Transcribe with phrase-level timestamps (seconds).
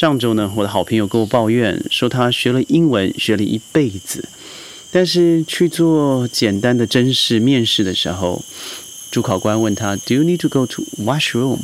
[0.00, 4.26] 上周呢，我的好朋友跟我抱怨说，他学了英文学了一辈子，
[4.90, 8.42] 但是去做简单的真试面试的时候，
[9.10, 11.58] 主考官问他 “Do you need to go to washroom？”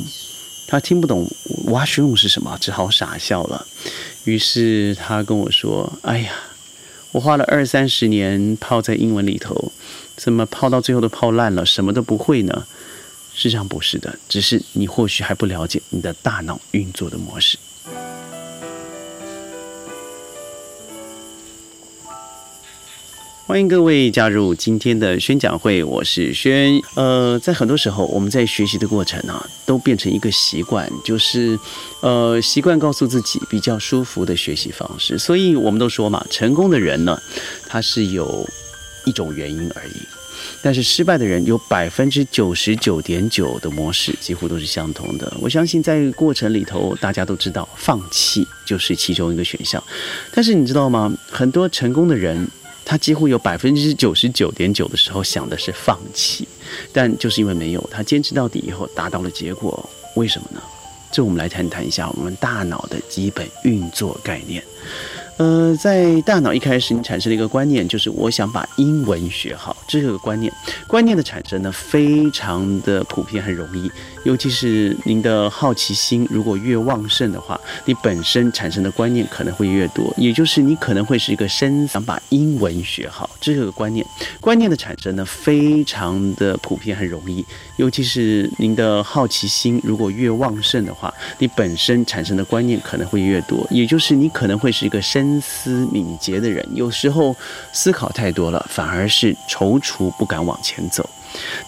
[0.69, 1.27] 他听不懂
[1.67, 3.67] “washroom” 是什么，只好傻笑了。
[4.25, 6.33] 于是他跟我说：“哎呀，
[7.13, 9.73] 我花了二三十年泡在英文里头，
[10.15, 12.67] 怎么泡到最后都泡烂了，什么都不会呢？”
[13.33, 17.57] 事实上不是的，只是你或许还不了解你的大脑运作的模式。
[23.47, 26.83] 欢迎各位加入今天的宣讲会，我是轩。
[26.97, 31.57] 呃，在很多时候，我们在学习的过程呢，都变成一个习惯，就是
[32.01, 35.17] 呃，习惯告诉自己比较舒服的学习方式。
[35.17, 37.17] 所以我们都说嘛，成功的人呢，
[37.69, 38.45] 他是有
[39.05, 40.03] 一种原因而已；
[40.61, 45.33] 但是失败的人有百分之九十九点九的模式几乎都是相同的。
[45.41, 49.81] 我相信在过程里头，大家都知道，放弃就是其中一个选项。
[50.33, 51.17] 但是你知道吗？
[51.31, 52.45] 很多成功的人。
[52.89, 56.47] 他几乎有百分之九十九点九的时候想的是放弃，
[56.93, 60.63] 但就是因为没有，他坚持到底以后达到了结果，为什么呢？
[61.11, 64.63] 这我们来谈谈一下我们大脑的基本运作概念。
[65.39, 69.77] 呃，在大脑一开始，你产生了一个观念，就是我想把英文学好。
[69.87, 70.51] 这个观念，
[70.87, 73.91] 观念的产生呢，非常的普遍，很容易。
[74.25, 80.13] 尤其是您的好奇心如果越旺盛的话，你本身产生的观念可能会越多。
[80.17, 83.29] 也就是你可能会是一个深想把英文学好。
[83.39, 84.05] 这个观念，
[84.41, 87.45] 观念的产生呢，非常的普遍，很容易。
[87.77, 93.67] 尤其是您的好奇心如果越旺盛的话，你本身产生的观念可能会越多。
[93.71, 95.41] 也就是你可能会是一个深。
[95.41, 97.35] 思敏捷的人，有时候
[97.73, 101.09] 思考太多了，反而是踌躇不敢往前走。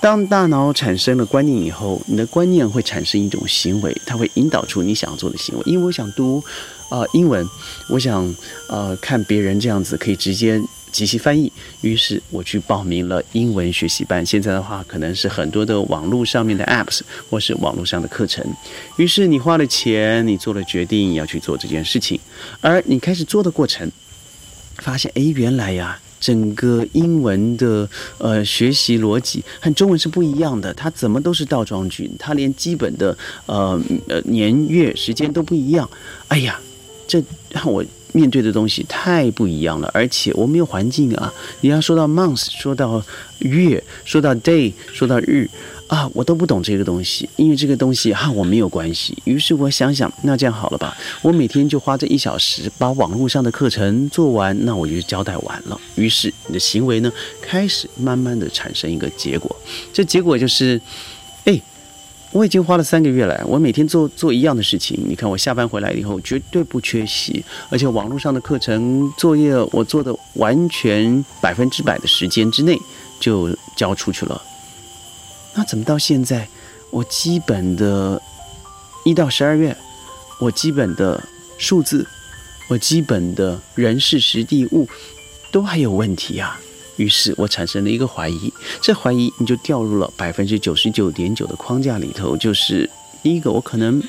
[0.00, 5.62] 当大脑产生了观念以后，你的观念会产生一种行为，它会引导出你想要做的行为。
[5.64, 6.42] 因为我想读
[6.88, 7.46] 啊英文，
[7.88, 8.34] 我想
[8.68, 10.60] 呃看别人这样子可以直接。
[10.98, 14.26] 即席翻译，于是我去报名了英文学习班。
[14.26, 18.44] 现在的话，可能是很多的网络上面的 apps 或是网络上的课程。
[18.96, 22.18] 于是你花了钱，你做了决定要去做这件事情，
[22.60, 23.88] 而你开始做的过程，
[24.78, 27.88] 发现哎，原来呀，整个英文的
[28.18, 30.74] 呃学习逻辑和中文是不一样的。
[30.74, 33.16] 它怎么都是倒装句，它连基本的
[33.46, 35.88] 呃呃年月时间都不一样。
[36.26, 36.60] 哎呀，
[37.06, 37.84] 这让我。
[38.12, 41.32] 面对的东西太不一样了，而且我没有环境啊！
[41.60, 43.02] 你要说到 month，说到
[43.40, 45.48] 月，说到 day，说到日
[45.86, 49.16] 啊，我都不懂这个东西，因为这个东西和我没有关系。
[49.24, 55.80] 于是我想想，那这样好了吧，我每天就花这一小时把网络上的课程做完，那我就交代完了。
[55.96, 59.54] 于是你的行为呢，开始慢慢的产生一个结果，
[59.92, 60.80] 这结果就是，
[62.30, 65.02] 我已经花了三个月了，我每天做做一样的事情。
[65.08, 72.78] 你看，我下班回来以后绝对不缺席，而且网络上的课程作业我做的完全百分之百的时间之内
[73.18, 74.40] 就交出去了。
[75.54, 76.46] 那怎么到现在，
[76.90, 78.20] 我基本的
[79.04, 79.74] 一到十二月，
[80.38, 81.22] 我基本的
[81.56, 82.06] 数字，
[82.68, 84.86] 我基本的人事实地物
[85.50, 86.60] 都还有问题呀？
[86.98, 92.36] 于是我产生了一个怀疑，这怀疑你就掉入了百分之九十九点九的框架里头。
[92.36, 92.88] 就是
[93.22, 94.02] 第一个，我可能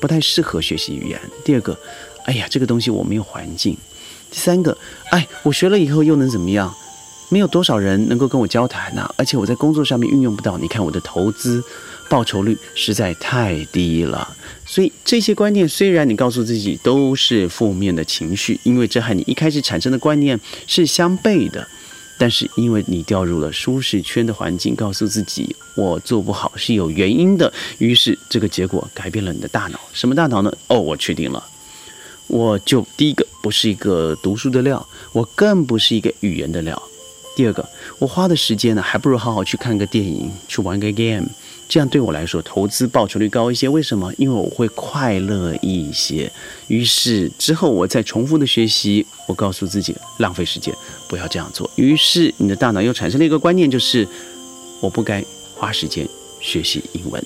[0.00, 1.78] 不太适合学习语言；第二个，
[2.26, 3.74] 哎呀，这个东西我没有环境；
[4.30, 4.76] 第三个，
[5.12, 6.74] 哎，我学了以后又能怎么样？
[7.32, 10.58] 没有多少人能够跟我交谈呐，而且我在工作上面运用不到。
[10.58, 11.62] 你看我的投资
[12.08, 14.36] 报酬率实在太低了。
[14.66, 21.64] 所以这些观念虽然你告诉自己都是负面的情绪，因为这和你一开始产生的观念是相悖的。
[22.20, 29.80] 但是因为你掉入了舒适圈的环境，告诉自己我做不好是有原因的，于是这个结果改变了你的大脑。
[29.94, 30.52] 什么大脑呢？
[30.68, 31.42] 哦，我确定了，
[32.26, 36.80] 我就第一个不是一个读书的料，我更不是一个语言的料。
[37.34, 37.66] 第二个，
[37.98, 41.26] 我花的时间呢，还不如好好去看个电影，去玩个 game。
[41.70, 43.68] 这样对我来说，投资报酬率高一些。
[43.68, 44.12] 为什么？
[44.18, 46.28] 因为我会快乐一些。
[46.66, 50.74] 于是之后，我再重复的学习，我告诉自己浪费时间，
[51.06, 51.70] 不要这样做。
[51.76, 54.04] 于是你的大脑又产生了一个观念，就是
[54.80, 55.24] 我不该
[55.54, 56.04] 花时间
[56.40, 57.24] 学习英文。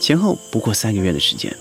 [0.00, 1.56] 前后不过三个月的时间，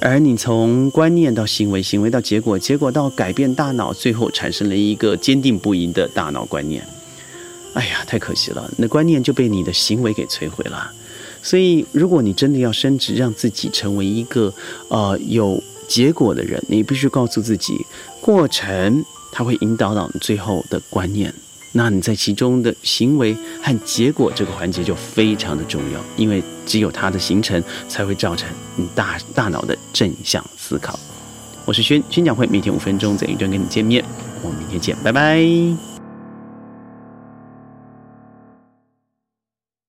[0.00, 6.84] 而你从观念到行为，行为到结果，结果到改变大脑，最后产生了一个坚定不移的大脑观念。
[7.74, 10.90] 哎呀，太可惜了，那观念就被你的行为给摧毁了。
[11.42, 14.52] 所以，如果你真的要升职，让自己成为一个
[14.88, 17.84] 呃有结果的人，你必须告诉自己，
[18.20, 21.34] 过程它会引导到你最后的观念。
[21.72, 30.98] 那你在其中的行为和结果这个环节就非常的重要，因为只有它的形成，才会造成你大大脑的正向思考。
[31.64, 34.04] 我是轩，宣讲会每天五分钟，在一段跟你见面，
[34.40, 35.93] 我们明天见，拜拜。